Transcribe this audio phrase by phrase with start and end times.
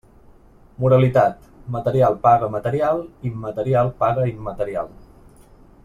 [0.83, 1.43] Moralitat:
[1.75, 4.91] material paga material, immaterial paga immaterial.